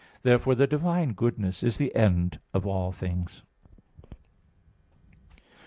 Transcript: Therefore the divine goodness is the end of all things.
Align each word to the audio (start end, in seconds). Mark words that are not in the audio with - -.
Therefore 0.23 0.55
the 0.55 0.65
divine 0.65 1.13
goodness 1.13 1.61
is 1.61 1.77
the 1.77 1.93
end 1.95 2.39
of 2.55 2.65
all 2.65 2.91
things. 2.91 3.43